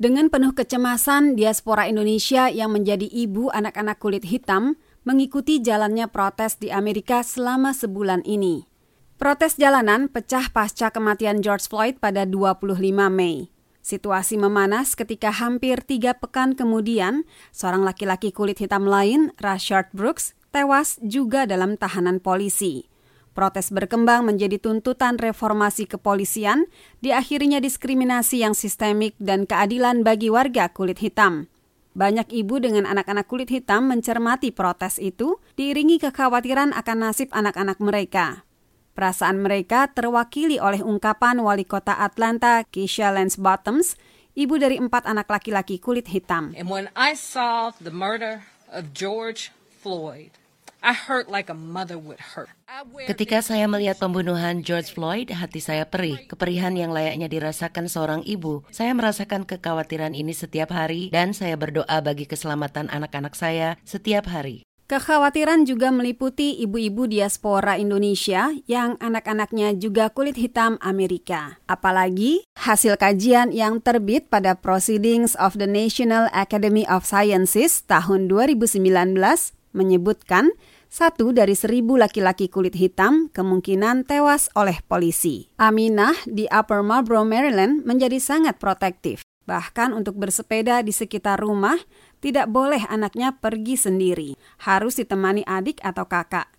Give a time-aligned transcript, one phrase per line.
[0.00, 6.72] Dengan penuh kecemasan, diaspora Indonesia yang menjadi ibu anak-anak kulit hitam mengikuti jalannya protes di
[6.72, 8.64] Amerika selama sebulan ini.
[9.20, 12.80] Protes jalanan pecah pasca kematian George Floyd pada 25
[13.12, 13.52] Mei.
[13.84, 20.96] Situasi memanas ketika hampir tiga pekan kemudian, seorang laki-laki kulit hitam lain, Rashard Brooks, tewas
[21.04, 22.89] juga dalam tahanan polisi.
[23.40, 26.68] Protes berkembang menjadi tuntutan reformasi kepolisian,
[27.00, 31.48] diakhirinya diskriminasi yang sistemik dan keadilan bagi warga kulit hitam.
[31.96, 38.44] Banyak ibu dengan anak-anak kulit hitam mencermati protes itu, diiringi kekhawatiran akan nasib anak-anak mereka.
[38.92, 43.96] Perasaan mereka terwakili oleh ungkapan wali kota Atlanta, Keisha Lance Bottoms,
[44.36, 46.52] ibu dari empat anak laki-laki kulit hitam.
[46.60, 49.48] When I saw the murder of George
[49.80, 50.36] Floyd,
[50.80, 52.48] I hurt like a mother would hurt.
[53.04, 56.24] Ketika saya melihat pembunuhan George Floyd, hati saya perih.
[56.24, 58.64] Keperihan yang layaknya dirasakan seorang ibu.
[58.72, 64.64] Saya merasakan kekhawatiran ini setiap hari dan saya berdoa bagi keselamatan anak-anak saya setiap hari.
[64.90, 71.62] Kekhawatiran juga meliputi ibu-ibu diaspora Indonesia yang anak-anaknya juga kulit hitam Amerika.
[71.70, 78.82] Apalagi hasil kajian yang terbit pada Proceedings of the National Academy of Sciences tahun 2019
[79.72, 80.50] menyebutkan
[80.90, 85.46] satu dari seribu laki-laki kulit hitam kemungkinan tewas oleh polisi.
[85.54, 89.22] Aminah di Upper Marlboro, Maryland menjadi sangat protektif.
[89.46, 91.78] Bahkan untuk bersepeda di sekitar rumah,
[92.18, 94.30] tidak boleh anaknya pergi sendiri.
[94.62, 96.50] Harus ditemani adik atau kakak.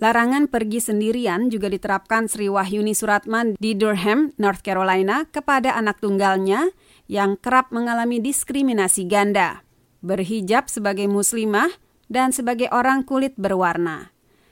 [0.00, 6.72] Larangan pergi sendirian juga diterapkan Sri Wahyuni Suratman di Durham, North Carolina kepada anak tunggalnya
[7.04, 9.60] yang kerap mengalami diskriminasi ganda.
[10.00, 11.68] Berhijab sebagai muslimah
[12.10, 14.10] dan sebagai orang kulit berwarna.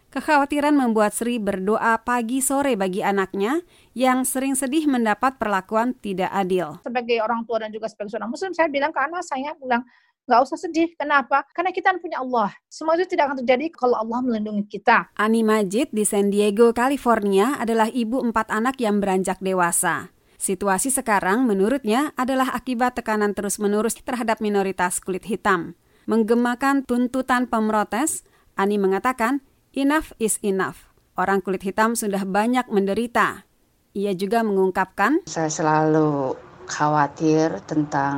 [0.09, 3.61] Kekhawatiran membuat Sri berdoa pagi sore bagi anaknya
[3.93, 6.81] yang sering sedih mendapat perlakuan tidak adil.
[6.81, 9.85] Sebagai orang tua dan juga sebagai seorang muslim, saya bilang ke anak saya, bilang,
[10.25, 10.97] nggak usah sedih.
[10.97, 11.45] Kenapa?
[11.53, 12.57] Karena kita punya Allah.
[12.73, 15.13] Semua itu tidak akan terjadi kalau Allah melindungi kita.
[15.13, 20.09] Ani Majid di San Diego, California adalah ibu empat anak yang beranjak dewasa.
[20.41, 25.77] Situasi sekarang menurutnya adalah akibat tekanan terus-menerus terhadap minoritas kulit hitam.
[26.09, 28.25] Menggemakan tuntutan pemrotes,
[28.57, 29.45] Ani mengatakan,
[29.77, 30.89] enough is enough.
[31.21, 33.45] Orang kulit hitam sudah banyak menderita.
[33.93, 36.33] Ia juga mengungkapkan, Saya selalu
[36.65, 38.17] khawatir tentang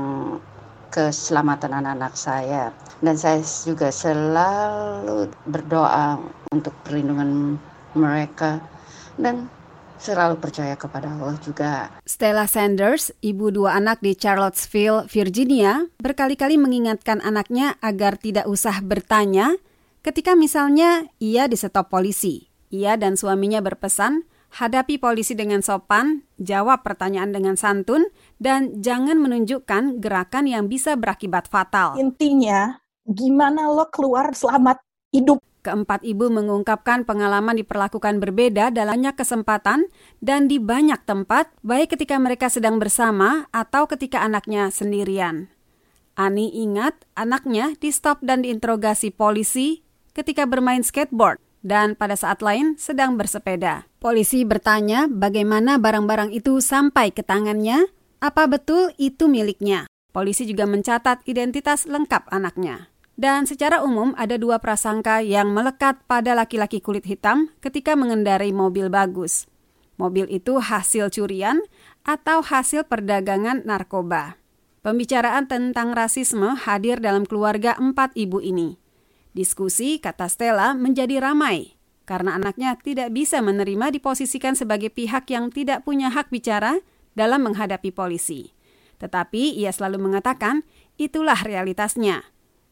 [0.95, 2.71] keselamatan anak-anak saya.
[3.03, 6.23] Dan saya juga selalu berdoa
[6.55, 7.59] untuk perlindungan
[7.99, 8.63] mereka.
[9.19, 9.51] Dan
[10.01, 11.93] selalu percaya kepada Allah juga.
[12.09, 19.61] Stella Sanders, ibu dua anak di Charlottesville, Virginia, berkali-kali mengingatkan anaknya agar tidak usah bertanya
[20.01, 22.49] ketika misalnya ia disetop polisi.
[22.73, 24.25] Ia dan suaminya berpesan,
[24.57, 28.09] hadapi polisi dengan sopan, jawab pertanyaan dengan santun,
[28.41, 31.99] dan jangan menunjukkan gerakan yang bisa berakibat fatal.
[31.99, 34.81] Intinya, gimana lo keluar selamat
[35.11, 39.93] hidup Keempat ibu mengungkapkan pengalaman diperlakukan berbeda dalamnya kesempatan
[40.25, 45.53] dan di banyak tempat, baik ketika mereka sedang bersama atau ketika anaknya sendirian.
[46.17, 49.85] Ani ingat anaknya di-stop dan diinterogasi polisi
[50.17, 53.85] ketika bermain skateboard dan pada saat lain sedang bersepeda.
[54.01, 57.85] Polisi bertanya bagaimana barang-barang itu sampai ke tangannya,
[58.25, 59.85] apa betul itu miliknya.
[60.11, 62.89] Polisi juga mencatat identitas lengkap anaknya.
[63.21, 68.89] Dan secara umum ada dua prasangka yang melekat pada laki-laki kulit hitam ketika mengendarai mobil
[68.89, 69.45] bagus.
[70.01, 71.61] Mobil itu hasil curian
[72.01, 74.41] atau hasil perdagangan narkoba.
[74.81, 78.81] Pembicaraan tentang rasisme hadir dalam keluarga empat ibu ini.
[79.37, 81.77] Diskusi, kata Stella, menjadi ramai
[82.09, 86.83] karena anaknya tidak bisa menerima diposisikan sebagai pihak yang tidak punya hak bicara
[87.15, 88.51] dalam menghadapi polisi.
[88.99, 90.67] Tetapi ia selalu mengatakan,
[90.99, 92.27] itulah realitasnya.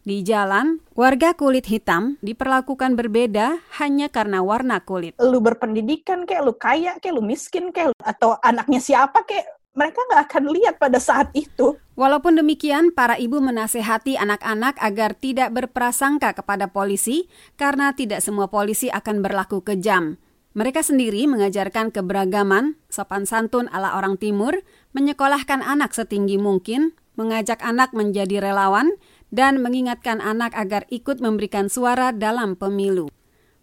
[0.08, 5.12] Di jalan, warga kulit hitam diperlakukan berbeda hanya karena warna kulit.
[5.20, 9.44] Lu berpendidikan kayak lu kaya kayak lu miskin kayak atau anaknya siapa kayak
[9.76, 11.76] mereka nggak akan lihat pada saat itu.
[11.92, 17.28] Walaupun demikian, para ibu menasehati anak-anak agar tidak berprasangka kepada polisi
[17.60, 20.16] karena tidak semua polisi akan berlaku kejam.
[20.56, 24.56] Mereka sendiri mengajarkan keberagaman, sopan santun ala orang timur,
[24.96, 28.96] menyekolahkan anak setinggi mungkin, mengajak anak menjadi relawan,
[29.28, 33.12] dan mengingatkan anak agar ikut memberikan suara dalam pemilu.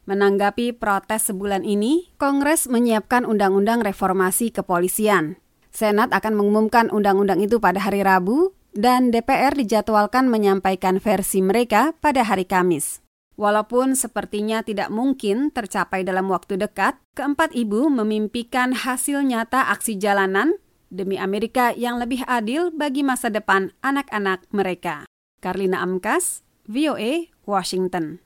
[0.06, 5.42] Menanggapi protes sebulan ini, Kongres menyiapkan undang-undang reformasi kepolisian.
[5.74, 12.22] Senat akan mengumumkan undang-undang itu pada hari Rabu, dan DPR dijadwalkan menyampaikan versi mereka pada
[12.28, 13.02] hari Kamis.
[13.36, 20.56] Walaupun sepertinya tidak mungkin tercapai dalam waktu dekat, keempat ibu memimpikan hasil nyata aksi jalanan
[20.94, 25.05] demi Amerika yang lebih adil bagi masa depan anak-anak mereka.
[25.46, 28.25] Karlina Amkas, VOA, Washington.